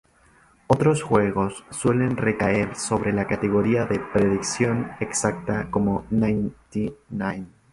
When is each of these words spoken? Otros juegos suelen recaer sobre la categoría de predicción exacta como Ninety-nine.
Otros 0.65 1.03
juegos 1.03 1.63
suelen 1.69 2.17
recaer 2.17 2.75
sobre 2.75 3.13
la 3.13 3.27
categoría 3.27 3.85
de 3.85 3.99
predicción 3.99 4.89
exacta 4.99 5.69
como 5.69 6.07
Ninety-nine. 6.09 7.45